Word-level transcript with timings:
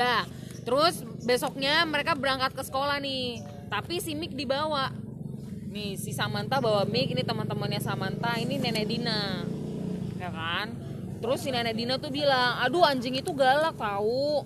Udah. 0.00 0.24
Terus 0.64 1.04
besoknya 1.28 1.84
mereka 1.84 2.16
berangkat 2.16 2.56
ke 2.56 2.64
sekolah 2.64 2.96
nih. 3.04 3.44
Tapi 3.68 4.00
si 4.00 4.16
Mik 4.16 4.32
dibawa. 4.32 4.88
Nih 5.68 6.00
si 6.00 6.16
Samantha 6.16 6.56
bawa 6.56 6.88
Mik, 6.88 7.12
ini 7.12 7.20
teman-temannya 7.20 7.84
Samantha, 7.84 8.40
ini 8.40 8.56
nenek 8.56 8.88
Dina. 8.88 9.44
Ya 10.16 10.32
kan? 10.32 10.72
Terus 11.20 11.44
si 11.44 11.52
nenek 11.52 11.76
Dina 11.76 12.00
tuh 12.00 12.08
bilang, 12.08 12.64
"Aduh 12.64 12.80
anjing 12.80 13.20
itu 13.20 13.28
galak 13.36 13.76
tahu." 13.76 14.40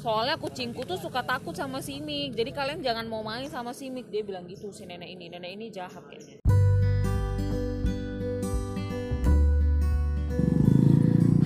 Soalnya 0.00 0.40
kucingku 0.40 0.88
tuh 0.88 0.96
suka 0.96 1.20
takut 1.20 1.52
sama 1.52 1.84
si 1.84 2.00
Mik. 2.00 2.32
Jadi 2.32 2.50
kalian 2.56 2.80
jangan 2.80 3.04
mau 3.04 3.20
main 3.20 3.44
sama 3.52 3.76
si 3.76 3.92
Mik. 3.92 4.08
Dia 4.08 4.24
bilang 4.24 4.48
gitu 4.48 4.72
si 4.72 4.88
nenek 4.88 5.12
ini. 5.12 5.28
Nenek 5.28 5.52
ini 5.52 5.66
jahat 5.68 6.00
kayaknya. 6.08 6.57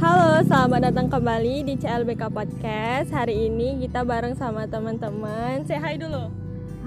Halo, 0.03 0.43
selamat 0.43 0.91
datang 0.91 1.07
kembali 1.07 1.63
di 1.63 1.79
CLBK 1.79 2.27
Podcast. 2.35 3.15
Hari 3.15 3.47
ini 3.47 3.87
kita 3.87 4.03
bareng 4.03 4.35
sama 4.35 4.67
teman-teman. 4.67 5.63
Say 5.63 5.79
hi 5.79 5.95
dulu. 5.95 6.27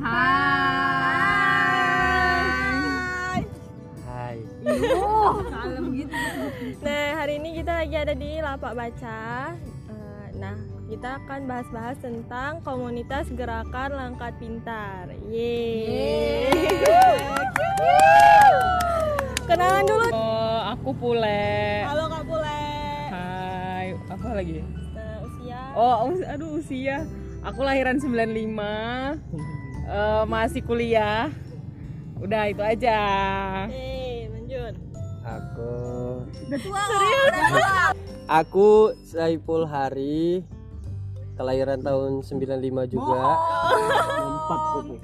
Hai. 0.04 0.44
Nah, 6.84 7.08
hari 7.16 7.40
ini 7.40 7.56
kita 7.56 7.88
lagi 7.88 7.96
ada 7.96 8.12
di 8.12 8.44
Lapak 8.44 8.76
Baca. 8.76 9.56
Eh, 9.64 10.28
Nah, 10.36 10.60
kita 10.92 11.16
akan 11.24 11.48
bahas-bahas 11.48 11.96
tentang 12.04 12.60
komunitas 12.68 13.32
gerakan 13.32 13.96
Langkat 13.96 14.36
Pintar. 14.44 15.08
Yeay. 15.32 16.52
Kenalan 19.48 19.88
dulu. 19.88 20.12
Oh, 20.12 20.60
aku 20.68 20.92
Pule. 21.00 21.88
Halo 21.88 22.12
lagi? 24.36 24.60
Nah, 24.92 25.16
usia 25.22 25.60
Oh, 25.74 25.96
us- 26.10 26.28
aduh 26.28 26.52
usia. 26.56 26.98
Aku 27.42 27.62
lahiran 27.62 27.98
95. 27.98 29.18
Eh, 29.86 30.24
masih 30.26 30.62
kuliah. 30.62 31.30
Udah 32.18 32.50
itu 32.50 32.60
aja. 32.60 33.00
Lanjut. 34.28 34.74
Aku 35.22 35.74
Aku 38.26 38.68
Saiful 39.04 39.66
Hari 39.66 40.42
kelahiran 41.36 41.82
tahun 41.82 42.22
95 42.22 42.90
juga. 42.90 43.38
Empat 44.18 44.62
kuku. 44.74 44.96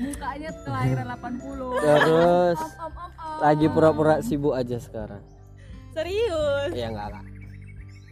Mukanya 0.00 0.50
kelahiran 0.62 1.06
80. 1.10 1.74
Terus 1.76 2.60
lagi 3.38 3.66
pura-pura 3.66 4.14
sibuk 4.20 4.54
aja 4.54 4.78
sekarang. 4.78 5.22
Serius. 5.90 6.70
Ya 6.70 6.86
enggak 6.88 7.08
lah. 7.10 7.22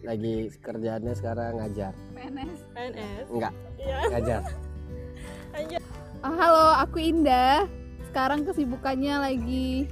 Lagi 0.01 0.35
kerjaannya 0.57 1.13
sekarang 1.13 1.59
ngajar. 1.59 1.93
PNS. 2.15 3.27
Enggak, 3.29 3.53
Iya. 3.77 3.99
ngajar. 4.09 4.41
Lanjut. 5.55 5.83
Ah, 6.19 6.35
halo, 6.35 6.67
aku 6.83 6.99
Indah. 7.01 7.67
Sekarang 8.05 8.43
kesibukannya 8.43 9.15
lagi 9.21 9.87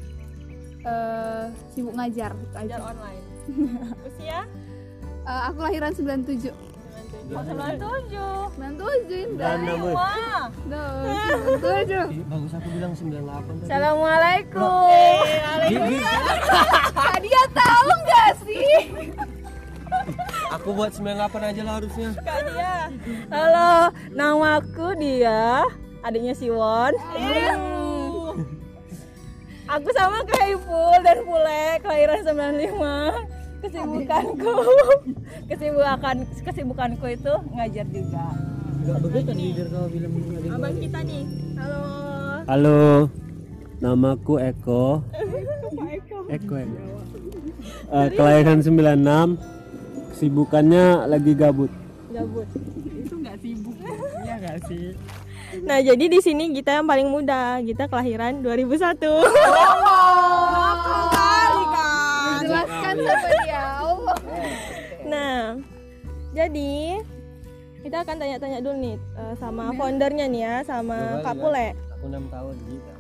eh, 0.80 1.44
sibuk 1.70 1.94
ngajar. 1.94 2.32
aja. 2.32 2.54
Ngajar 2.56 2.80
online. 2.80 3.24
Usia? 4.08 4.40
Eh, 5.26 5.42
aku 5.44 5.58
lahiran 5.60 5.92
97. 5.92 6.54
97. 7.26 8.14
97 8.54 9.26
Indah. 9.26 9.58
Wah. 9.91 10.46
97. 10.62 12.14
Bagus 12.30 12.52
aku 12.54 12.68
bilang 12.70 12.92
98 12.94 13.10
tadi. 13.58 13.66
Assalamualaikum. 13.66 15.18
Kak 16.94 17.18
dia 17.18 17.42
tahu 17.50 17.91
nggak 18.00 18.30
sih? 18.46 18.70
Aku 20.56 20.72
buat 20.72 20.88
98 20.88 21.52
aja 21.52 21.62
lah 21.68 21.74
harusnya. 21.76 22.10
Kak 22.16 22.40
dia. 22.48 22.88
Halo, 23.28 23.92
namaku 24.16 24.96
dia, 24.96 25.68
adiknya 26.00 26.32
Siwon. 26.32 26.96
Aku 29.66 29.88
sama 29.92 30.24
Kaiful 30.24 30.97
dan 31.04 31.19
Pule, 31.28 31.64
kelahiran 31.84 32.25
95. 32.25 33.60
Kesibukanku, 33.60 34.56
kesibukan 35.53 36.16
kesibukanku 36.41 37.06
itu 37.12 37.34
ngajar 37.52 37.86
juga. 37.92 38.26
Enggak 38.81 38.98
begitu 39.04 39.26
kan 39.28 39.36
leader 39.36 39.66
kalau 39.69 39.88
film 39.92 40.12
ini. 40.16 40.48
Abang 40.48 40.76
kita 40.81 40.98
nih. 41.04 41.25
Halo. 41.60 41.82
Halo. 42.48 42.81
Namaku 43.76 44.34
Eko. 44.41 45.04
Eko 46.36 46.54
Eko. 46.64 46.88
Eh, 47.92 48.08
kelahiran 48.14 48.64
96. 48.64 49.56
Kesibukannya 50.16 51.12
lagi 51.12 51.37
gabut. 51.37 51.69
Gabut. 52.09 52.49
Iya 54.25 54.34
enggak 54.41 54.65
sih? 54.65 54.97
Nah, 55.60 55.77
jadi 55.84 56.04
di 56.09 56.25
sini 56.25 56.56
kita 56.56 56.81
yang 56.81 56.88
paling 56.88 57.04
muda. 57.04 57.60
Kita 57.60 57.84
kelahiran 57.84 58.41
2001. 58.41 58.97
Jelaskan 62.49 62.94
sama 62.97 63.28
dia. 63.44 63.65
Nah, 65.12 65.60
jadi 66.32 67.05
kita 67.84 67.97
akan 68.00 68.16
tanya-tanya 68.16 68.65
dulu 68.65 68.76
nih 68.88 68.97
eh, 68.97 69.34
sama 69.37 69.69
foundernya 69.76 70.32
nih 70.32 70.41
ya, 70.49 70.55
sama 70.65 71.21
Kak 71.21 71.37
Pule. 71.37 71.76
Aku 71.93 72.09
6 72.09 72.25
tahun 72.32 72.55
gitu. 72.65 72.91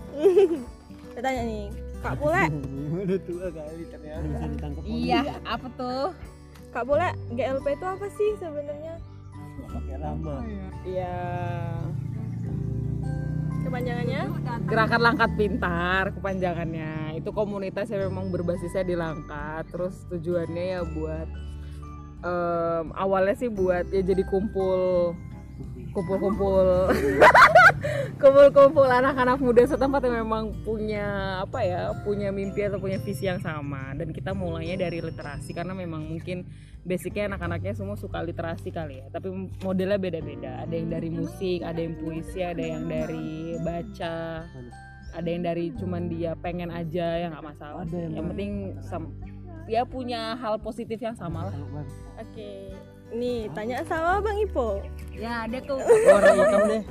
Kita 1.16 1.20
tanya 1.24 1.42
nih, 1.48 1.64
Kak 2.04 2.14
Pule, 2.20 2.44
Udah 3.08 3.18
tua 3.24 3.46
kali 3.56 3.82
ternyata. 3.88 4.20
Bisa 4.20 4.46
ditangkap. 4.52 4.82
Iya, 4.84 5.20
apa 5.48 5.66
tuh? 5.80 6.12
Kak 6.76 6.84
Pule, 6.84 7.08
GLP 7.32 7.72
itu 7.72 7.86
apa 7.88 8.06
sih 8.12 8.36
sebenarnya? 8.36 9.00
Pakai 9.64 9.96
lama. 9.96 10.44
Iya. 10.84 11.16
Kepanjangannya? 13.64 14.22
Gerakan 14.68 15.00
Langkat 15.00 15.30
Pintar 15.40 16.12
kepanjangannya. 16.12 17.16
Itu 17.16 17.32
komunitas 17.32 17.88
yang 17.88 18.12
memang 18.12 18.28
berbasisnya 18.28 18.84
di 18.84 18.92
Langkat. 18.92 19.72
Terus 19.72 20.04
tujuannya 20.12 20.64
ya 20.76 20.80
buat 20.84 21.28
em, 22.20 22.92
awalnya 22.92 23.40
sih 23.40 23.48
buat 23.48 23.88
ya 23.88 24.04
jadi 24.04 24.20
kumpul 24.28 25.16
kumpul-kumpul 25.96 26.92
kumpul-kumpul 28.16 28.88
anak-anak 28.88 29.38
muda 29.38 29.62
setempat 29.68 30.00
yang 30.08 30.24
memang 30.24 30.56
punya 30.64 31.38
apa 31.44 31.60
ya 31.60 31.92
punya 32.02 32.32
mimpi 32.32 32.64
atau 32.64 32.80
punya 32.80 32.96
visi 33.00 33.28
yang 33.28 33.40
sama. 33.42 33.92
Dan 33.94 34.10
kita 34.10 34.32
mulainya 34.32 34.88
dari 34.88 35.04
literasi 35.04 35.52
karena 35.52 35.76
memang 35.76 36.06
mungkin 36.06 36.48
basicnya 36.86 37.26
anak-anaknya 37.34 37.74
semua 37.74 37.98
suka 37.98 38.22
literasi 38.22 38.70
kali 38.70 39.02
ya. 39.02 39.06
Tapi 39.10 39.28
modelnya 39.62 39.98
beda-beda. 39.98 40.64
Ada 40.64 40.74
yang 40.74 40.88
dari 40.92 41.08
musik 41.10 41.60
ada 41.66 41.80
yang 41.82 41.94
puisi 41.98 42.40
ada 42.40 42.62
yang 42.62 42.86
dari 42.88 43.58
baca 43.60 44.46
ada 45.16 45.28
yang 45.28 45.42
dari 45.48 45.72
cuman 45.76 46.12
dia 46.12 46.36
pengen 46.40 46.68
aja 46.68 47.20
ya 47.20 47.26
nggak 47.32 47.44
masalah. 47.44 47.84
Yang 47.90 48.26
penting 48.32 48.52
ya 49.66 49.82
punya 49.82 50.38
hal 50.38 50.62
positif 50.62 51.02
yang 51.02 51.18
sama 51.18 51.50
lah. 51.50 51.54
Oke. 52.22 52.72
Nih, 53.14 53.46
tanya 53.54 53.86
sama 53.86 54.18
Bang 54.18 54.38
Ipo. 54.42 54.82
Ya, 55.16 55.48
ada 55.48 55.58
tuh. 55.64 55.78
Warna 55.80 56.32
hitam 56.36 56.60
deh. 56.68 56.82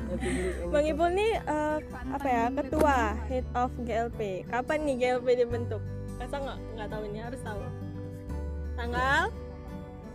Bang 0.72 0.86
Ipo 0.88 1.06
nih 1.12 1.32
eh, 1.44 1.78
apa 2.10 2.28
ya? 2.28 2.46
Ketua 2.56 2.98
Head 3.28 3.46
of 3.54 3.72
GLP. 3.84 4.48
Kapan 4.48 4.80
nih 4.88 4.96
GLP 4.98 5.28
dibentuk? 5.46 5.82
Masa 6.16 6.40
nggak 6.40 6.58
nggak 6.80 6.88
tahu 6.90 7.04
ini 7.12 7.20
harus 7.20 7.42
tahu. 7.44 7.60
Tanggal? 8.80 9.24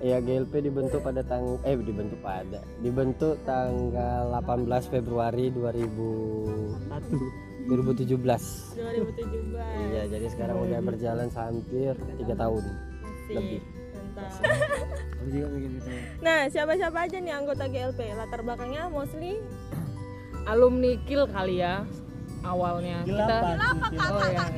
Ya 0.01 0.17
GLP 0.17 0.65
dibentuk 0.65 1.05
pada 1.05 1.21
tang 1.21 1.61
eh 1.61 1.77
dibentuk 1.77 2.17
pada 2.25 2.65
dibentuk 2.81 3.37
tanggal 3.45 4.33
18 4.41 4.89
Februari 4.89 5.53
2001 5.53 6.89
2017. 7.69 8.17
2017. 8.17 9.61
Iya, 9.93 10.03
jadi 10.09 10.27
sekarang 10.33 10.57
udah 10.65 10.81
berjalan 10.81 11.29
hampir 11.37 11.93
tiga 12.17 12.35
tahun. 12.35 12.65
Sip, 13.29 13.37
Lebih. 13.37 13.61
Mantap. 14.21 14.45
Aku 15.21 15.29
juga 15.29 15.47
bikin 15.53 15.71
gitu. 15.81 15.89
Nah, 16.21 16.41
siapa-siapa 16.49 16.99
aja 17.09 17.17
nih 17.21 17.33
anggota 17.33 17.65
GLP? 17.69 18.01
Latar 18.17 18.41
belakangnya 18.45 18.89
mostly 18.93 19.41
alumni 20.49 20.97
kil 21.05 21.29
kali 21.29 21.61
ya 21.61 21.85
awalnya. 22.41 23.05
Kita 23.05 23.37
oh 24.09 24.29
ya 24.33 24.49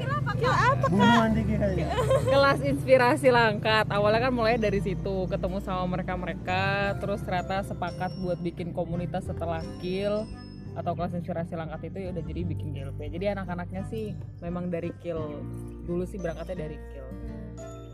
Bunuhan 0.87 1.31
dikit 1.35 1.59
kali. 1.59 1.83
kelas 2.31 2.61
inspirasi 2.63 3.29
langkat. 3.35 3.91
Awalnya 3.91 4.31
kan 4.31 4.33
mulai 4.35 4.55
dari 4.59 4.79
situ 4.79 5.27
ketemu 5.27 5.59
sama 5.59 5.99
mereka 5.99 6.15
mereka 6.15 6.63
terus 7.03 7.23
ternyata 7.27 7.67
sepakat 7.67 8.15
buat 8.23 8.39
bikin 8.39 8.71
komunitas 8.71 9.27
setelah 9.27 9.63
kil 9.83 10.27
atau 10.73 10.97
kelas 10.97 11.13
inspirasi 11.13 11.53
langkat 11.53 11.93
itu 11.93 11.99
ya 12.01 12.09
udah 12.17 12.25
jadi 12.25 12.41
bikin 12.49 12.73
GLP 12.73 13.13
jadi 13.13 13.37
anak-anaknya 13.37 13.85
sih 13.93 14.17
memang 14.41 14.73
dari 14.73 14.89
kil 15.05 15.45
dulu 15.85 16.09
sih 16.09 16.17
berangkatnya 16.17 16.65
dari 16.65 16.77
kil 16.81 17.07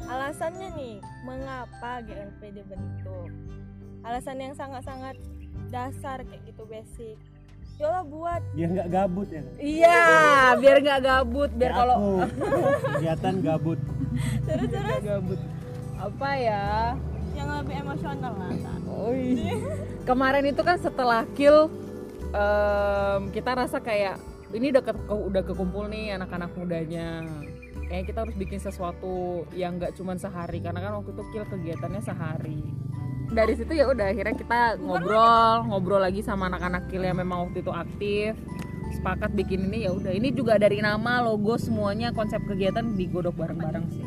alasannya 0.08 0.68
nih 0.72 0.94
mengapa 1.22 2.00
GLP 2.00 2.40
dibentuk? 2.54 3.28
Alasan 4.00 4.38
yang 4.38 4.54
sangat-sangat 4.54 5.20
dasar 5.68 6.22
kayak 6.22 6.42
gitu 6.44 6.64
basic. 6.64 7.16
Yola 7.76 8.02
buat 8.02 8.42
biar 8.52 8.68
nggak 8.72 8.88
gabut 8.90 9.28
ya 9.28 9.42
iya 9.56 10.02
biar 10.56 10.82
nggak 10.82 10.98
gabut 11.00 11.46
biar 11.54 11.70
kalau 11.72 12.26
kegiatan 12.90 13.34
gabut 13.38 13.78
terus 14.42 14.66
terus 14.66 14.98
gabut 15.00 15.38
apa 15.94 16.30
ya 16.34 16.64
yang 17.32 17.54
lebih 17.54 17.78
emosional 17.78 18.34
lah. 18.34 18.50
Oh 18.84 19.14
iya. 19.14 19.54
kemarin 20.02 20.42
itu 20.44 20.58
kan 20.58 20.74
setelah 20.76 21.22
kill 21.32 21.70
em, 22.28 23.30
kita 23.30 23.54
rasa 23.54 23.78
kayak 23.78 24.18
ini 24.50 24.74
udah 24.74 24.82
ke, 24.82 24.92
ke- 24.98 25.22
udah 25.30 25.42
kekumpul 25.44 25.86
nih 25.86 26.18
anak-anak 26.18 26.50
mudanya 26.52 27.22
kayak 27.88 28.04
kita 28.12 28.18
harus 28.24 28.36
bikin 28.36 28.60
sesuatu 28.60 29.48
yang 29.56 29.80
nggak 29.80 29.96
cuman 29.96 30.20
sehari 30.20 30.60
karena 30.60 30.80
kan 30.84 30.92
waktu 31.00 31.10
itu 31.16 31.24
kill 31.32 31.44
kegiatannya 31.48 32.02
sehari 32.04 32.60
dari 33.28 33.52
situ 33.56 33.72
ya 33.76 33.88
udah 33.88 34.06
akhirnya 34.08 34.36
kita 34.36 34.60
ngobrol 34.80 35.56
ngobrol 35.68 36.00
lagi 36.00 36.20
sama 36.24 36.48
anak-anak 36.48 36.88
kill 36.88 37.04
yang 37.04 37.16
memang 37.16 37.48
waktu 37.48 37.60
itu 37.64 37.72
aktif 37.72 38.36
sepakat 38.88 39.36
bikin 39.36 39.68
ini 39.68 39.84
ya 39.88 39.92
udah 39.92 40.12
ini 40.12 40.32
juga 40.32 40.56
dari 40.56 40.80
nama 40.80 41.20
logo 41.20 41.60
semuanya 41.60 42.12
konsep 42.12 42.40
kegiatan 42.48 42.96
digodok 42.96 43.36
bareng-bareng 43.36 43.84
sih 43.92 44.04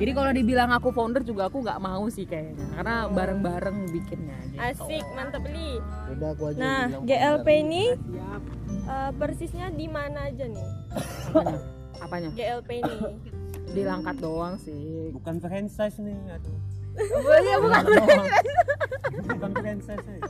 jadi 0.00 0.16
kalau 0.16 0.32
dibilang 0.32 0.70
aku 0.72 0.96
founder 0.96 1.20
juga 1.20 1.52
aku 1.52 1.60
nggak 1.60 1.76
mau 1.76 2.08
sih 2.08 2.24
kayaknya 2.24 2.64
karena 2.72 3.04
bareng-bareng 3.12 3.84
bikinnya 3.92 4.38
gitu. 4.48 4.64
Asik, 4.64 5.04
mantap 5.12 5.44
li. 5.44 5.76
Udah 6.16 6.32
aku 6.32 6.42
aja 6.48 6.56
Nah, 6.56 6.82
GLP 7.04 7.48
ini 7.60 7.84
eh, 8.88 9.10
persisnya 9.20 9.68
di 9.68 9.92
mana 9.92 10.32
aja 10.32 10.48
nih? 10.48 10.68
apanya 12.00 12.28
GLP 12.32 12.82
ini. 12.82 12.96
di 13.70 13.82
langkat 13.86 14.18
doang 14.18 14.58
sih 14.58 15.14
Bukan 15.14 15.38
franchise 15.38 15.96
nih, 16.00 16.16
aduh. 16.32 16.58
iya 17.38 17.56
bukan 17.62 17.82
Bukan 19.30 19.50
franchise 19.54 20.06
nih. 20.06 20.22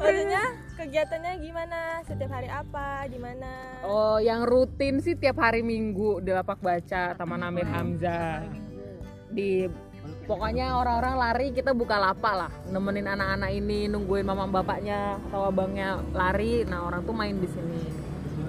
Maksudnya 0.00 0.44
kegiatannya 0.76 1.32
gimana? 1.40 1.80
Setiap 2.04 2.30
hari 2.30 2.48
apa? 2.52 3.08
Di 3.08 3.16
mana? 3.16 3.50
oh 3.84 4.20
yang 4.20 4.44
rutin 4.44 5.00
sih 5.00 5.16
tiap 5.16 5.40
hari 5.40 5.64
minggu 5.64 6.20
di 6.20 6.30
lapak 6.32 6.60
baca 6.60 7.16
Taman 7.16 7.40
Amir 7.40 7.64
Hamzah 7.64 8.44
di 9.30 9.64
pokoknya 10.28 10.76
orang-orang 10.76 11.16
lari 11.16 11.46
kita 11.52 11.72
buka 11.72 11.96
lapak 11.96 12.34
lah 12.36 12.52
nemenin 12.68 13.08
anak-anak 13.08 13.50
ini 13.56 13.88
nungguin 13.88 14.26
mama 14.26 14.44
bapaknya 14.48 15.16
atau 15.28 15.48
abangnya 15.48 16.00
lari 16.12 16.66
nah 16.66 16.84
orang 16.84 17.02
tuh 17.06 17.14
main 17.14 17.36
di 17.38 17.48
sini 17.48 17.82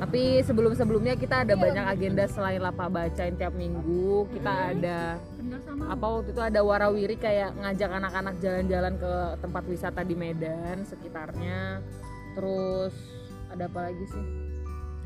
tapi 0.01 0.41
sebelum-sebelumnya 0.41 1.13
kita 1.13 1.45
ada 1.45 1.53
banyak 1.53 1.85
agenda 1.85 2.25
selain 2.25 2.57
lapak 2.57 2.89
bacain 2.89 3.37
tiap 3.37 3.53
minggu. 3.53 4.25
Kita 4.33 4.73
ada 4.73 5.21
apa 5.85 6.05
waktu 6.09 6.33
itu 6.33 6.41
ada 6.41 6.65
warawiri 6.65 7.21
kayak 7.21 7.53
ngajak 7.53 8.01
anak-anak 8.01 8.35
jalan-jalan 8.41 8.97
ke 8.97 9.13
tempat 9.45 9.63
wisata 9.69 10.01
di 10.01 10.17
Medan 10.17 10.89
sekitarnya. 10.89 11.85
Terus 12.33 12.97
ada 13.53 13.69
apa 13.69 13.93
lagi 13.93 14.05
sih? 14.09 14.25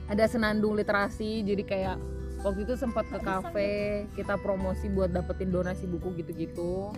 Ada 0.07 0.31
senandung 0.31 0.79
literasi. 0.79 1.43
Jadi 1.43 1.67
kayak 1.67 1.99
waktu 2.47 2.63
itu 2.63 2.79
sempat 2.79 3.03
ke 3.11 3.19
kafe 3.19 4.07
kita 4.15 4.39
promosi 4.39 4.87
buat 4.87 5.11
dapetin 5.11 5.51
donasi 5.51 5.91
buku 5.91 6.23
gitu-gitu. 6.23 6.95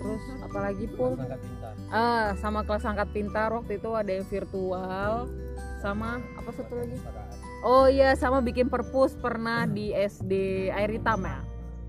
Terus 0.00 0.22
apalagi 0.40 0.88
pun 0.88 1.20
ah 1.92 2.32
sama 2.40 2.64
kelas 2.64 2.88
angkat 2.88 3.12
pintar. 3.12 3.52
Waktu 3.52 3.76
itu 3.76 3.92
ada 3.92 4.08
yang 4.08 4.24
virtual 4.24 5.28
sama 5.84 6.16
apa 6.32 6.50
satu 6.50 6.72
lagi 6.74 6.96
oh 7.60 7.84
iya 7.84 8.16
sama 8.16 8.40
bikin 8.40 8.66
perpus 8.66 9.12
pernah 9.14 9.68
di 9.68 9.92
SD 9.92 10.32
air 10.70 10.88
hitam 10.90 11.20
ya 11.20 11.44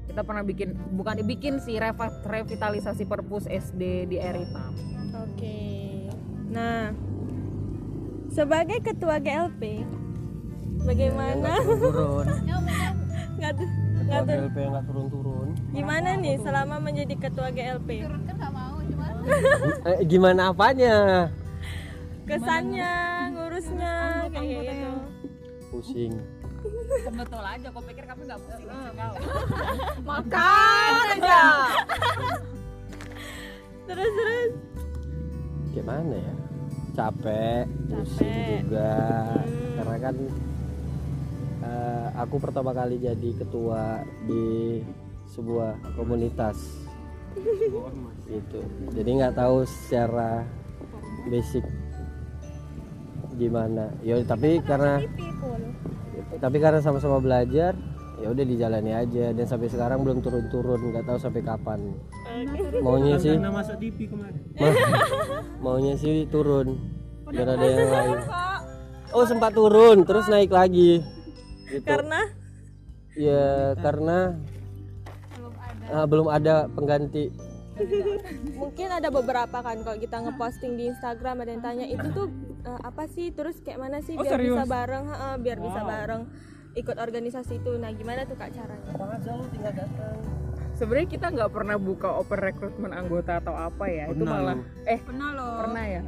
kita 0.06 0.22
pernah 0.22 0.44
bikin 0.44 0.76
bukan 0.92 1.24
bikin 1.24 1.58
sih 1.58 1.80
revitalisasi 2.22 3.04
perpus 3.06 3.48
SD 3.48 3.82
di 4.06 4.20
air 4.20 4.36
hitam 4.38 4.76
Oke. 5.16 6.12
Nah, 6.52 6.92
sebagai 8.28 8.84
ketua 8.84 9.16
GLP, 9.18 9.80
bagaimana? 10.84 11.56
Turun. 11.82 12.26
Nggak 13.34 13.52
tuh- 13.56 13.72
Ketua 13.72 14.04
nggak 14.06 14.22
tuh- 14.22 14.38
GLP 14.38 14.58
yang 14.58 14.72
nggak 14.72 14.86
turun-turun. 14.86 15.48
Gimana 15.72 16.10
nih 16.16 16.36
selama 16.38 16.76
menjadi 16.78 17.16
ketua 17.18 17.48
GLP? 17.50 17.90
turun 18.04 18.22
kan 18.24 18.36
nggak 18.38 18.54
mau 18.54 18.76
cuma 18.82 19.06
Eh, 19.88 20.00
gimana 20.06 20.42
apanya? 20.52 20.96
Kesannya. 22.26 22.94
Pusing. 25.76 26.14
betul 27.14 27.44
aja 27.44 27.68
kau 27.70 27.84
pikir 27.84 28.04
kami 28.08 28.22
nggak 28.26 28.40
pusing 28.42 28.68
Makan 30.10 30.92
aja. 31.14 31.42
terus 33.86 34.12
terus. 34.12 34.52
Gimana 35.76 36.16
ya? 36.16 36.34
Capek, 36.96 37.68
pusing 37.92 38.24
Capek. 38.24 38.58
juga. 38.64 38.96
Hmm. 39.36 39.74
Karena 39.76 39.98
kan 40.00 40.16
eh, 41.62 42.08
aku 42.16 42.36
pertama 42.40 42.72
kali 42.72 42.96
jadi 42.98 43.30
ketua 43.36 44.00
di 44.26 44.80
sebuah 45.28 45.76
komunitas 46.00 46.56
gitu. 48.26 48.60
Jadi 48.96 49.10
nggak 49.12 49.36
tahu 49.36 49.68
secara 49.68 50.48
basic 51.28 51.68
gimana. 53.36 53.92
Ya 54.02 54.16
tapi 54.24 54.64
karena 54.64 55.04
tapi 56.40 56.58
karena 56.60 56.80
sama-sama 56.82 57.20
belajar 57.20 57.76
ya 58.16 58.28
udah 58.32 58.46
dijalani 58.48 58.92
aja. 58.92 59.32
Dan 59.32 59.46
sampai 59.46 59.68
sekarang 59.68 60.02
belum 60.02 60.24
turun-turun 60.24 60.80
nggak 60.92 61.06
tahu 61.06 61.18
sampai 61.20 61.42
kapan. 61.44 61.80
Maunya 62.80 63.16
sih 63.20 63.36
Karena 63.36 63.52
masuk 63.52 63.76
TV 63.78 64.08
kemarin. 64.08 64.40
ma- 64.56 64.76
maunya 65.64 65.94
sih 65.96 66.26
turun 66.28 66.80
biar 67.26 67.58
ada 67.58 67.66
yang 67.66 67.90
lain. 67.90 68.20
oh 69.12 69.26
sempat 69.26 69.52
turun 69.52 70.04
terus 70.04 70.28
naik 70.28 70.52
lagi. 70.52 71.02
Gitu. 71.68 71.84
Karena? 71.84 72.22
Ya 73.16 73.74
karena 73.80 74.36
ah, 75.88 76.06
belum 76.06 76.28
ada 76.28 76.68
pengganti 76.70 77.32
mungkin 78.56 78.88
ada 78.90 79.10
beberapa 79.10 79.58
kan 79.58 79.78
kalau 79.80 79.98
kita 79.98 80.18
ngeposting 80.22 80.74
di 80.74 80.88
Instagram 80.88 81.44
ada 81.44 81.52
yang 81.52 81.64
tanya 81.64 81.86
itu 81.86 82.08
tuh 82.10 82.28
eh, 82.62 82.80
apa 82.82 83.04
sih? 83.06 83.30
Terus 83.30 83.60
kayak 83.60 83.78
mana 83.78 84.00
sih 84.00 84.16
biar 84.16 84.38
bisa 84.38 84.64
bareng? 84.64 85.06
Ha, 85.06 85.28
biar 85.36 85.58
bisa 85.60 85.82
bareng 85.82 86.22
ikut 86.74 86.96
organisasi 86.96 87.60
itu. 87.60 87.72
Nah 87.76 87.92
gimana 87.92 88.24
tuh 88.24 88.36
kak 88.36 88.52
caranya? 88.52 88.92
Sebenarnya 90.74 91.08
kita 91.08 91.28
nggak 91.30 91.52
pernah 91.52 91.78
buka 91.78 92.10
open 92.14 92.36
rekrutmen 92.38 92.92
anggota 92.92 93.40
atau 93.40 93.56
apa 93.56 93.88
ya 93.88 94.08
itu 94.08 94.20
Pernah 94.20 94.36
malah 94.36 94.56
lu. 94.56 94.64
eh 94.84 95.00
pernah 95.00 95.30
loh. 95.32 95.56
pernah 95.58 95.84
ya 95.86 96.02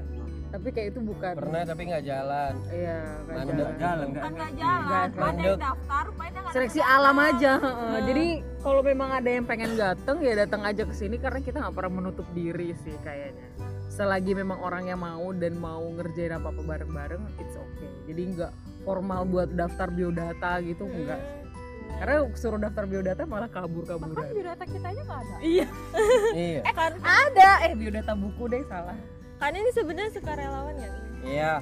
tapi 0.57 0.74
kayak 0.74 0.88
itu 0.89 1.00
bukan. 1.06 1.33
Pernah 1.38 1.62
tapi 1.69 1.81
nggak 1.86 2.04
jalan. 2.09 2.54
Iya 2.74 3.00
nggak 3.30 3.38
Mandek. 3.38 3.54
jalan. 3.54 3.77
Jalan 3.77 4.07
nggak? 4.09 4.24
jalan 4.57 5.07
nggak. 5.13 5.30
ada 5.30 5.42
yang 5.45 5.62
daftar 5.62 6.06
seleksi 6.48 6.81
alam 6.81 7.18
aja 7.19 7.59
heeh. 7.59 7.95
jadi 8.07 8.27
kalau 8.63 8.81
memang 8.81 9.09
ada 9.13 9.30
yang 9.30 9.45
pengen 9.45 9.77
datang 9.77 10.18
ya 10.24 10.33
datang 10.33 10.63
aja 10.65 10.88
ke 10.88 10.95
sini 10.95 11.21
karena 11.21 11.44
kita 11.44 11.62
nggak 11.62 11.75
pernah 11.77 11.94
menutup 12.01 12.25
diri 12.33 12.74
sih 12.81 12.98
kayaknya. 13.06 13.45
Selagi 13.94 14.33
memang 14.33 14.57
orangnya 14.65 14.98
mau 14.98 15.30
dan 15.38 15.61
mau 15.61 15.85
ngerjain 15.94 16.33
apa 16.33 16.49
apa 16.49 16.61
bareng 16.66 16.92
bareng 16.92 17.21
it's 17.37 17.54
okay. 17.54 17.90
Jadi 18.09 18.21
nggak 18.33 18.52
formal 18.81 19.30
buat 19.30 19.54
daftar 19.54 19.94
biodata 19.94 20.57
gitu 20.66 20.90
enggak 20.90 21.21
karena 21.97 22.30
suruh 22.37 22.61
daftar 22.61 22.85
biodata 22.85 23.26
malah 23.26 23.49
kabur 23.49 23.81
kaburan 23.81 24.30
biodata 24.30 24.64
kita 24.69 24.87
aja 24.90 25.02
nggak 25.02 25.19
ada. 25.21 25.35
Iya. 25.42 25.68
Iya. 26.33 26.61
Kan? 26.73 26.94
Ada. 27.02 27.49
Eh 27.69 27.73
biodata 27.73 28.14
buku 28.14 28.44
deh 28.49 28.61
salah 28.69 28.97
kan 29.37 29.51
ini 29.53 29.69
sebenarnya 29.73 30.11
sukarelawan 30.17 30.75
kan 30.77 30.94
iya 31.25 31.53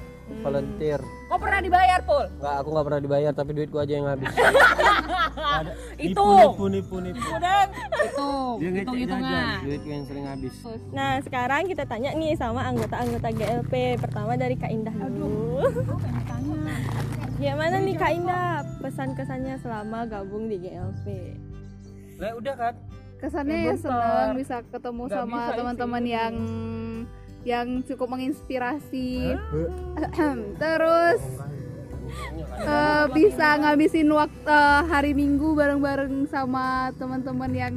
volunteer. 0.42 0.98
Kok 1.30 1.38
pernah 1.38 1.62
dibayar 1.62 2.02
pul? 2.02 2.26
Nggak 2.42 2.54
aku 2.58 2.68
nggak 2.74 2.86
pernah 2.90 3.00
dibayar 3.00 3.30
tapi 3.30 3.50
duitku 3.54 3.78
aja 3.78 3.92
yang 3.94 4.10
habis. 4.10 4.26
Itu. 6.10 6.18
Nipu, 6.18 6.66
nipu, 6.66 6.96
nipu, 6.98 6.98
nipu. 6.98 7.30
itu 8.02 8.30
Dia 8.58 8.68
ngecek 8.74 8.82
hitung 8.82 8.98
hitungan 9.22 9.46
duitku 9.62 9.88
yang 9.88 10.04
sering 10.10 10.26
habis. 10.26 10.54
Nah 10.90 11.22
sekarang 11.22 11.70
kita 11.70 11.86
tanya 11.86 12.10
nih 12.18 12.34
sama 12.34 12.66
anggota-anggota 12.66 13.28
GLP 13.30 14.02
pertama 14.02 14.34
dari 14.34 14.58
Kak 14.58 14.70
Indah 14.74 14.96
dulu. 15.06 15.62
Gimana 17.38 17.76
nih 17.78 17.94
Kak 17.94 18.12
Indah? 18.18 18.56
pesan-kesannya 18.86 19.58
selama 19.58 20.06
gabung 20.06 20.46
di 20.46 20.62
GLP 20.62 21.34
lah 22.22 22.32
udah 22.38 22.54
kan 22.54 22.74
kesannya 23.18 23.72
ya 23.72 23.74
senang 23.74 24.38
bisa 24.38 24.62
ketemu 24.70 25.02
Nggak 25.10 25.16
sama 25.18 25.40
teman-teman 25.58 26.04
yang 26.06 26.32
yang 27.46 27.86
cukup 27.86 28.10
menginspirasi. 28.10 29.38
Terus 30.62 31.22
eh, 32.66 33.04
bisa 33.14 33.54
ngabisin 33.62 34.10
waktu 34.10 34.58
hari 34.90 35.14
minggu 35.14 35.54
bareng-bareng 35.54 36.26
sama 36.26 36.90
teman-teman 36.98 37.52
yang 37.54 37.74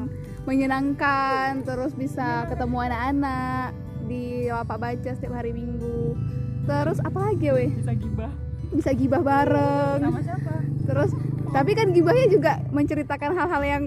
menyenangkan. 0.49 1.61
Terus 1.61 1.93
bisa 1.93 2.49
ketemu 2.49 2.89
anak-anak 2.89 3.77
di 4.09 4.49
lapak 4.49 4.81
baca 4.81 5.11
setiap 5.13 5.37
hari 5.37 5.53
minggu. 5.53 6.17
Terus 6.65 6.97
apa 7.05 7.29
lagi 7.29 7.45
ya 7.45 7.53
weh? 7.53 7.69
Bisa 7.69 7.93
gibah. 7.93 8.33
Bisa 8.73 8.89
gibah 8.97 9.21
bareng. 9.21 10.01
Sama 10.01 10.21
siapa? 10.25 10.53
Terus 10.89 11.13
tapi 11.49 11.73
kan 11.73 11.89
gibahnya 11.93 12.25
juga 12.29 12.61
menceritakan 12.73 13.33
hal-hal 13.37 13.61
yang 13.65 13.83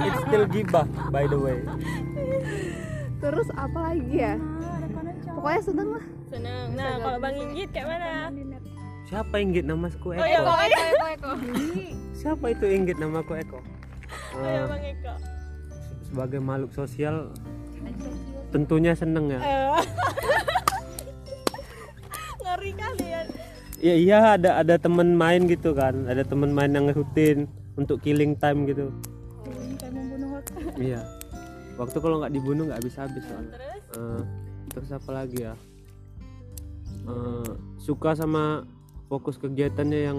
It's 0.00 0.20
still 0.28 0.44
gibah, 0.48 0.88
by 1.12 1.28
the 1.28 1.36
way. 1.36 1.60
terus 3.16 3.48
apa 3.56 3.78
lagi 3.92 4.12
ya? 4.12 4.34
Pokoknya 5.26 5.62
seneng 5.62 5.88
lah. 5.92 6.04
Senang 6.26 6.66
nah 6.74 6.98
kalau 6.98 7.18
Bang 7.22 7.36
Inggit 7.38 7.70
kayak 7.70 7.86
mana? 7.86 8.34
Siapa 9.06 9.38
Inggit 9.38 9.62
namaku 9.62 10.18
Eko? 10.18 10.22
oh 10.22 10.26
ya 10.26 10.40
Bang 10.42 10.58
Eko 11.14 11.30
Siapa 12.10 12.44
itu 12.50 12.66
Inggit 12.66 12.98
namaku 12.98 13.32
Eko? 13.38 13.58
oh 14.34 14.42
ya 14.42 14.58
Eh, 14.58 14.66
Bang 14.66 14.82
Eko. 14.82 15.14
Sebagai 16.02 16.40
makhluk 16.42 16.74
sosial 16.74 17.30
tentunya 18.50 18.98
seneng 18.98 19.30
ya. 19.30 19.40
Ngeri 22.42 22.72
kali 22.74 23.06
ya. 23.06 23.20
Ya 23.76 23.94
iya 23.94 24.18
ada 24.34 24.58
ada 24.58 24.74
temen 24.80 25.14
main 25.14 25.46
gitu 25.46 25.76
kan. 25.76 26.08
Ada 26.10 26.26
temen 26.26 26.50
main 26.50 26.72
yang 26.72 26.90
rutin 26.90 27.46
untuk 27.76 28.02
killing 28.02 28.34
time 28.34 28.66
gitu. 28.66 28.90
Iya 30.76 31.04
waktu 31.76 31.96
kalau 32.00 32.24
nggak 32.24 32.32
dibunuh 32.32 32.68
nggak 32.68 32.80
habis 32.80 32.96
habis 32.96 33.24
soalnya 33.24 33.56
Eh, 33.96 34.22
terus 34.72 34.90
apa 34.92 35.10
lagi 35.14 35.46
ya? 35.46 35.54
Eh, 37.06 37.50
suka 37.78 38.18
sama 38.18 38.66
fokus 39.06 39.38
kegiatannya 39.38 40.00
yang 40.12 40.18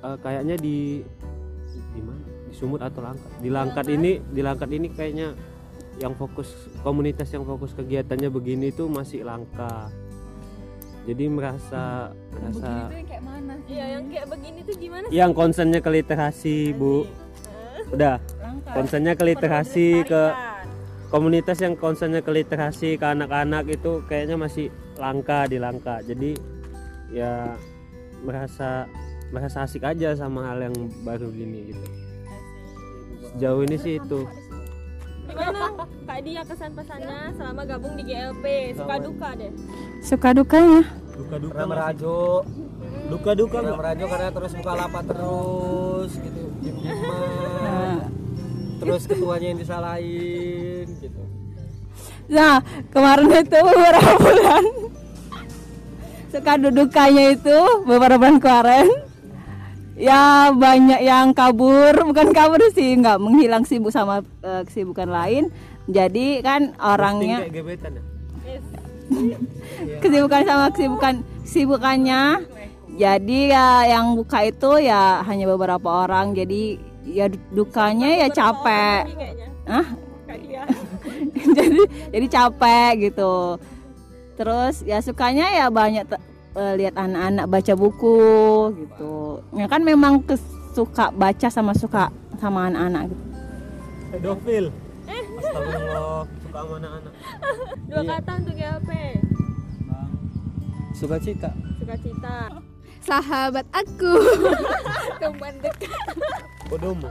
eh, 0.00 0.16
kayaknya 0.24 0.56
di 0.58 1.04
di 1.94 2.00
mana? 2.02 2.24
Di 2.50 2.54
Sumut 2.56 2.80
atau 2.80 3.04
Langkat? 3.04 3.30
Di 3.38 3.50
Langkat 3.52 3.86
ini 3.92 4.18
di 4.32 4.40
Langkat 4.40 4.70
ini 4.72 4.88
kayaknya 4.90 5.36
yang 6.02 6.18
fokus 6.18 6.50
komunitas 6.82 7.30
yang 7.30 7.46
fokus 7.46 7.70
kegiatannya 7.76 8.26
begini 8.32 8.74
itu 8.74 8.90
masih 8.90 9.22
langka. 9.22 9.90
Jadi 11.04 11.24
merasa 11.28 12.10
merasa 12.32 12.88
iya 13.68 14.00
yang 14.00 14.08
kayak 14.08 14.26
begini 14.32 14.58
tuh 14.64 14.74
gimana 14.80 15.06
yang 15.12 15.30
konsennya 15.36 15.78
ke 15.84 15.90
literasi 15.92 16.72
bu. 16.74 17.06
Udah 17.92 18.18
konsennya 18.62 19.14
ke 19.18 19.24
literasi 19.24 20.04
ke 20.06 20.22
komunitas 21.14 21.62
yang 21.62 21.78
konsennya 21.78 22.20
ke 22.26 22.30
literasi 22.34 22.98
ke 22.98 23.06
anak-anak 23.06 23.70
itu 23.70 24.02
kayaknya 24.10 24.34
masih 24.34 24.70
langka 24.98 25.46
di 25.46 25.58
langka. 25.62 26.02
Jadi 26.02 26.34
ya 27.14 27.54
merasa 28.26 28.90
merasa 29.30 29.66
asik 29.66 29.86
aja 29.86 30.14
sama 30.18 30.50
hal 30.50 30.70
yang 30.70 30.76
baru 31.06 31.30
gini 31.30 31.74
gitu. 31.74 31.84
Sejauh 33.30 33.62
ini 33.66 33.76
sih 33.78 33.98
itu. 34.02 34.26
Gimana 35.24 35.72
kak 36.04 36.18
dia 36.22 36.42
kesan 36.44 36.70
pesannya 36.76 37.32
selama 37.34 37.62
gabung 37.64 37.94
di 37.96 38.04
GLP 38.06 38.76
suka 38.76 38.96
duka 39.00 39.28
deh. 39.38 39.52
Suka 40.04 40.28
dukanya. 40.36 40.82
duka 41.14 41.36
duka 41.38 41.54
pernah 41.54 41.68
merajuk. 41.70 42.42
Duka 43.04 43.30
duka 43.38 43.56
pernah 43.62 43.78
merajuk 43.78 44.08
karena 44.10 44.30
terus 44.34 44.52
buka 44.58 44.72
lapak 44.74 45.02
terus 45.06 46.10
gitu. 46.18 46.42
Diem 46.62 47.83
terus 48.84 49.04
ketuanya 49.08 49.46
yang 49.56 49.60
disalahin 49.60 50.86
gitu. 51.00 51.22
Nah, 52.24 52.60
kemarin 52.92 53.28
itu 53.32 53.58
beberapa 53.60 54.12
bulan 54.16 54.64
suka 56.34 56.52
dudukanya 56.58 57.24
itu 57.30 57.58
beberapa 57.86 58.18
bulan 58.18 58.38
kemarin 58.42 58.86
ya 59.94 60.50
banyak 60.50 61.00
yang 61.04 61.30
kabur. 61.32 61.94
Bukan 61.94 62.34
kabur 62.34 62.60
sih 62.74 62.98
nggak 62.98 63.22
menghilang 63.22 63.64
sibuk 63.64 63.94
sama 63.94 64.20
eh, 64.42 64.62
kesibukan 64.66 65.08
lain. 65.08 65.52
Jadi 65.84 66.40
kan 66.40 66.72
orangnya 66.80 67.44
gebetan 67.48 68.00
ya? 68.00 68.02
Kesibukan 70.02 70.42
sama 70.48 70.66
kesibukan 70.72 71.14
kesibukannya. 71.44 72.22
Jadi 72.94 73.50
ya 73.50 73.84
yang 73.90 74.14
buka 74.16 74.46
itu 74.48 74.80
ya 74.80 75.20
hanya 75.26 75.44
beberapa 75.50 76.08
orang. 76.08 76.32
Jadi 76.32 76.78
ya 77.04 77.28
dukanya 77.52 78.24
ya 78.24 78.28
capek. 78.32 79.02
kayaknya. 79.14 79.48
Ah 79.68 79.86
jadi 81.56 81.80
jadi 82.10 82.26
capek 82.26 82.92
gitu. 83.10 83.60
Terus 84.34 84.82
ya 84.82 84.98
sukanya 84.98 85.46
ya 85.54 85.70
banyak 85.70 86.08
eh, 86.58 86.72
lihat 86.80 86.98
anak-anak 86.98 87.46
baca 87.46 87.72
buku 87.78 88.18
gitu. 88.74 89.44
Ya 89.54 89.70
kan 89.70 89.86
memang 89.86 90.24
suka 90.74 91.14
baca 91.14 91.48
sama 91.52 91.72
suka 91.76 92.10
sama 92.42 92.66
anak-anak 92.72 93.14
gitu. 93.14 93.24
Pedofil. 94.10 94.66
Astagfirullah 95.04 96.26
suka 96.42 96.58
sama 96.58 96.74
anak-anak. 96.82 97.12
Dua 97.86 98.02
kata 98.02 98.30
untuk 98.42 98.54
GLP 98.58 98.90
suka 100.94 101.18
cita. 101.18 101.50
Suka 101.76 101.94
cita 101.98 102.63
sahabat 103.04 103.66
aku. 103.70 104.12
Teman 105.22 105.54
dekat 105.60 105.92
bodohmu. 106.68 107.08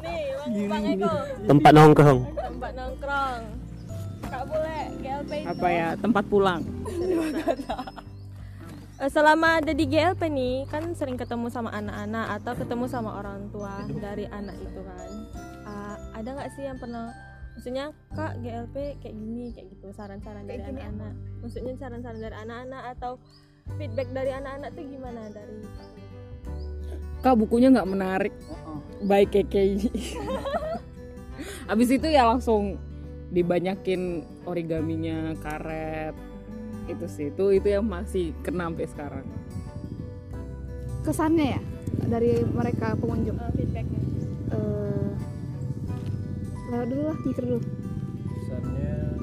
Nih 0.00 0.66
bang 0.66 0.66
bang 0.70 0.84
Eko. 0.96 1.12
tempat 1.44 1.72
nongkrong. 1.74 2.20
Tempat 2.38 2.72
nongkrong. 2.78 3.40
Kak 4.30 4.42
boleh 4.46 4.82
GLP 5.02 5.30
itu 5.42 5.48
apa 5.50 5.66
ya 5.68 5.88
tempat 5.98 6.24
pulang. 6.30 6.62
Eh, 9.00 9.08
selama 9.08 9.64
ada 9.64 9.72
di 9.72 9.88
GLP 9.88 10.28
nih 10.28 10.68
kan 10.68 10.92
sering 10.92 11.16
ketemu 11.16 11.48
sama 11.48 11.72
anak-anak 11.72 12.36
atau 12.36 12.52
ketemu 12.52 12.84
sama 12.84 13.16
orang 13.16 13.48
tua 13.48 13.80
dari 13.96 14.28
anak 14.28 14.52
itu 14.60 14.76
kan. 14.84 15.10
Ah, 15.64 15.96
ada 16.20 16.36
nggak 16.36 16.52
sih 16.52 16.68
yang 16.68 16.76
pernah 16.76 17.08
maksudnya 17.56 17.96
kak 18.12 18.36
GLP 18.44 19.00
kayak 19.00 19.16
gini 19.16 19.56
kayak 19.56 19.72
gitu 19.72 19.88
saran-saran 19.96 20.44
dari 20.44 20.60
anak-anak. 20.60 21.16
Maksudnya 21.40 21.72
saran-saran 21.80 22.20
dari 22.20 22.36
anak-anak 22.44 22.82
atau 22.92 23.16
feedback 23.78 24.08
dari 24.12 24.30
anak-anak 24.32 24.70
tuh 24.76 24.84
gimana 24.84 25.20
dari? 25.32 25.58
Kak 27.20 27.36
bukunya 27.36 27.68
nggak 27.68 27.90
menarik. 27.90 28.34
Baik 29.00 29.32
keke 29.32 29.80
habis 31.70 31.88
itu 31.88 32.04
ya 32.10 32.28
langsung 32.28 32.76
dibanyakin 33.32 34.26
origaminya 34.44 35.32
karet. 35.40 36.12
Itu 36.90 37.06
sih 37.06 37.30
itu 37.32 37.54
itu 37.54 37.68
yang 37.70 37.86
masih 37.86 38.36
kena 38.44 38.68
sampai 38.68 38.86
sekarang. 38.90 39.26
Kesannya 41.06 41.46
ya 41.56 41.60
dari 42.10 42.44
mereka 42.44 42.92
pengunjung? 42.98 43.38
Uh, 43.40 43.52
feedbacknya. 43.56 44.00
Eh, 44.50 45.10
lewat 46.70 46.86
dulu 46.90 47.02
lah 47.06 47.18
mikir 47.24 47.44
dulu 47.46 47.79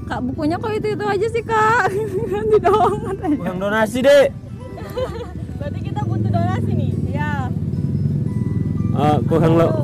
kak 0.08 0.20
bukunya 0.24 0.56
kok 0.56 0.72
itu 0.72 0.88
itu 0.90 1.06
aja 1.06 1.28
sih 1.30 1.44
kak? 1.44 1.92
Ganti 2.26 2.58
dong 2.58 2.92
kurang 3.36 3.58
donasi 3.58 4.00
deh 4.00 4.26
berarti 5.58 5.80
kita 5.82 6.02
butuh 6.02 6.30
donasi 6.30 6.72
nih 6.72 6.92
ya 7.12 7.32
Eh, 8.98 9.18
kurang 9.26 9.54
le- 9.56 9.76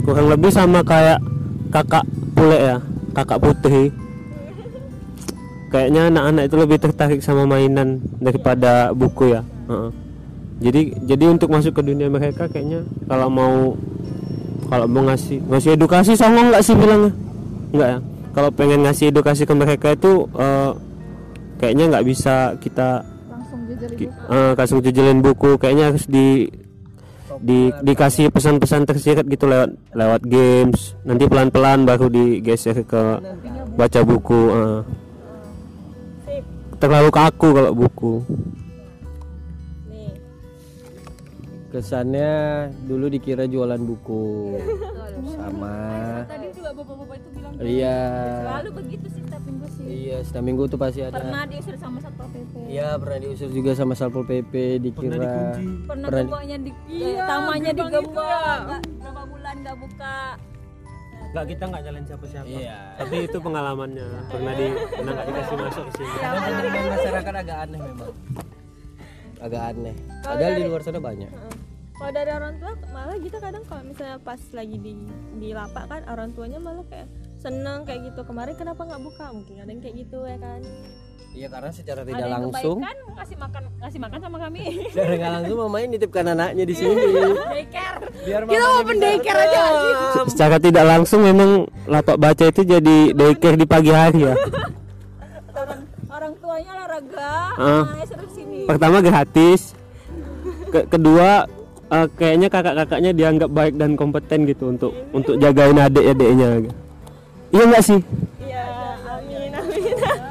kurang 0.00 0.26
lebih 0.26 0.48
sama 0.48 0.80
kayak 0.80 1.20
kakak 1.68 2.00
bule 2.32 2.56
ya 2.56 2.76
kakak 3.12 3.36
putih. 3.38 3.92
Kayaknya 5.68 6.08
anak-anak 6.08 6.42
itu 6.44 6.56
lebih 6.56 6.78
tertarik 6.78 7.20
sama 7.20 7.44
mainan 7.44 8.00
daripada 8.16 8.88
buku 8.90 9.30
ya. 9.30 9.42
Heeh. 9.64 9.90
jadi 10.60 10.80
jadi 11.04 11.24
untuk 11.28 11.50
masuk 11.50 11.74
ke 11.74 11.82
dunia 11.82 12.06
mereka 12.06 12.46
kayaknya 12.46 12.86
kalau 13.04 13.26
mau 13.26 13.74
kalau 14.64 14.86
mau 14.86 15.02
ngasih 15.04 15.42
ngasih 15.44 15.74
edukasi 15.74 16.14
songong 16.14 16.48
nggak 16.48 16.62
sih 16.62 16.72
bilangnya? 16.72 17.12
Nggak 17.70 17.88
ya 17.90 17.98
kalau 18.34 18.50
pengen 18.50 18.82
ngasih 18.82 19.14
edukasi 19.14 19.46
ke 19.46 19.54
mereka 19.54 19.94
itu 19.94 20.26
eh, 20.34 20.70
kayaknya 21.62 21.84
nggak 21.94 22.06
bisa 22.10 22.58
kita 22.58 23.06
langsung 23.30 23.60
eh, 24.10 24.52
langsung 24.58 24.78
jejelin 24.82 25.22
buku. 25.22 25.54
Kayaknya 25.56 25.94
harus 25.94 26.04
di 26.10 26.50
di 27.38 27.70
dikasih 27.70 28.30
pesan-pesan 28.34 28.86
tersirat 28.90 29.24
gitu 29.30 29.46
lewat 29.46 29.70
lewat 29.94 30.22
games. 30.26 30.98
Nanti 31.06 31.30
pelan-pelan 31.30 31.86
baru 31.86 32.10
digeser 32.10 32.82
ke 32.82 33.02
baca 33.78 34.00
buku 34.02 34.42
sip. 36.26 36.44
Terlalu 36.82 37.10
kaku 37.14 37.48
kalau 37.54 37.70
buku 37.70 38.14
kesannya 41.74 42.34
dulu 42.86 43.10
dikira 43.10 43.50
jualan 43.50 43.82
buku. 43.82 44.62
Sama. 45.34 45.74
Tadi 46.30 46.46
juga 46.54 46.70
bapak-bapak 46.70 47.16
itu 47.18 47.28
bilang 47.34 47.52
iya. 47.58 47.98
Selalu 48.46 48.70
begitu 48.78 49.06
sih 49.10 49.22
setiap 49.26 49.42
minggu 49.42 49.66
sih. 49.74 49.84
Iya 49.84 50.16
setiap 50.22 50.44
minggu 50.46 50.62
tuh 50.70 50.78
pasti 50.78 51.00
ada. 51.02 51.18
Pernah 51.18 51.42
diusir 51.50 51.74
sama 51.74 51.98
satpol 51.98 52.28
pp 52.30 52.52
iya 52.70 52.88
pernah 52.94 53.18
diusir 53.18 53.48
juga 53.50 53.70
sama 53.74 53.94
satpol 53.98 54.22
pp 54.22 54.52
dikira 54.78 55.18
pernah 55.84 56.06
Pernah- 56.06 56.30
gemboknya 56.30 56.56
di 56.62 56.70
eh, 56.94 57.18
tamannya 57.18 57.72
digembok. 57.74 58.62
berapa 59.02 59.22
bulan 59.26 59.54
nggak 59.58 59.76
buka. 59.82 60.18
Nggak 61.34 61.44
kita 61.50 61.62
nggak 61.66 61.82
nyalain 61.82 62.04
siapa-siapa. 62.06 62.46
Iya. 62.46 62.78
tapi 62.94 63.16
itu 63.26 63.38
pengalamannya. 63.42 64.08
Pernah 64.30 64.52
di 64.54 64.66
pernah 64.70 65.12
nggak 65.12 65.26
dikasih 65.26 65.56
masuk 65.58 65.86
sini 65.90 66.14
Kadang-kadang 66.14 66.86
masyarakat 66.86 67.34
agak 67.34 67.58
aneh 67.66 67.80
memang. 67.82 68.12
Agak 69.42 69.62
aneh. 69.74 69.94
Padahal 70.22 70.52
di 70.54 70.64
luar 70.64 70.80
sana 70.80 71.00
banyak. 71.02 71.32
Kalau 71.94 72.10
dari 72.10 72.30
orang 72.30 72.54
tua 72.58 72.72
malah 72.90 73.16
kita 73.16 73.38
kadang 73.38 73.62
kalau 73.64 73.82
misalnya 73.82 74.18
pas 74.18 74.40
lagi 74.50 74.76
di 74.76 74.92
di 75.36 75.48
lapak 75.50 75.84
kan 75.86 76.02
orang 76.06 76.34
tuanya 76.34 76.58
malah 76.58 76.82
kayak 76.86 77.06
seneng 77.38 77.84
kayak 77.84 78.10
gitu. 78.10 78.20
Kemarin 78.24 78.54
kenapa 78.54 78.82
nggak 78.82 78.98
buka? 79.00 79.26
Mungkin 79.30 79.54
ada 79.56 79.68
yang 79.68 79.78
kayak 79.78 79.96
gitu 80.00 80.18
ya 80.22 80.36
kan? 80.36 80.60
Iya 81.34 81.50
karena 81.50 81.70
secara 81.70 82.00
ada 82.00 82.08
tidak 82.08 82.20
yang 82.20 82.34
langsung 82.46 82.78
kebaikan 82.78 82.96
ngasih 83.10 83.36
makan 83.36 83.62
ngasih 83.78 84.00
makan 84.00 84.18
sama 84.18 84.36
kami. 84.38 84.62
Secara 84.90 85.12
nggak 85.12 85.32
langsung 85.34 85.56
mamain 85.60 85.88
nitipkan 85.88 86.24
anaknya 86.28 86.64
di 86.64 86.74
sini. 86.74 86.94
daycare. 86.94 87.98
Biar 88.22 88.40
kita 88.46 88.64
mau 88.64 88.82
pendaycare 88.82 89.40
aja 89.44 89.62
Se- 90.14 90.28
secara 90.30 90.56
tidak 90.58 90.84
langsung 90.86 91.20
memang 91.22 91.50
lapak 91.84 92.16
baca 92.16 92.44
itu 92.44 92.62
jadi 92.64 92.96
daycare 93.10 93.58
di 93.58 93.66
pagi 93.66 93.90
hari 93.90 94.20
ya. 94.24 94.34
Orang 95.54 95.80
orang 96.06 96.32
tuanya 96.38 96.70
olahraga 96.74 97.34
Ah. 97.54 97.82
nah 97.98 98.26
sini. 98.30 98.66
Pertama 98.66 98.98
gratis 98.98 99.74
Ke- 100.70 100.86
kedua 100.86 101.46
eh, 101.94 102.06
kayaknya 102.18 102.48
kakak-kakaknya 102.50 103.10
dianggap 103.14 103.50
baik 103.54 103.74
dan 103.78 103.94
kompeten 103.94 104.50
gitu 104.50 104.74
untuk 104.74 104.92
untuk 105.14 105.38
jagain 105.38 105.78
adik-adiknya 105.78 106.66
iya 107.54 107.62
nggak 107.70 107.84
sih 107.86 108.00
iya 108.42 108.66
amin 109.06 109.50
amin 109.54 110.24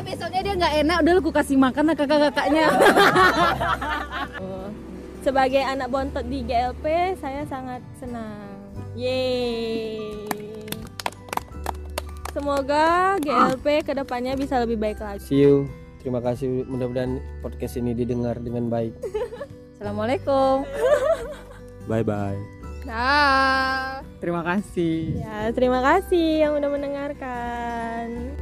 eh 0.00 0.16
besoknya 0.16 0.40
dia 0.40 0.54
nggak 0.56 0.74
enak 0.80 0.96
udah 1.04 1.12
aku 1.20 1.28
kasih 1.28 1.60
makan 1.60 1.92
lah 1.92 1.96
kakak-kakaknya. 1.98 2.64
Sebagai 5.26 5.60
anak 5.60 5.92
bontot 5.92 6.24
di 6.24 6.40
GLP, 6.40 7.12
saya 7.20 7.44
sangat 7.44 7.84
senang. 8.00 8.56
Yeay. 8.96 10.00
Semoga 12.32 13.20
GLP 13.20 13.84
ke 13.84 13.92
depannya 13.92 14.32
bisa 14.40 14.56
lebih 14.64 14.80
baik 14.80 15.04
lagi. 15.04 15.20
See 15.20 15.44
you. 15.44 15.68
Terima 16.00 16.24
kasih. 16.24 16.64
Mudah-mudahan 16.64 17.20
podcast 17.44 17.76
ini 17.76 17.92
didengar 17.92 18.40
dengan 18.40 18.72
baik. 18.72 18.96
Assalamualaikum 19.80 20.68
bye 21.88 22.04
bye 22.04 22.36
Dah. 22.84 24.04
Terima 24.20 24.44
kasih. 24.44 25.20
Ya, 25.20 25.52
terima 25.52 25.80
kasih 25.84 26.44
yang 26.48 26.56
udah 26.56 26.68
mendengarkan. 26.72 28.36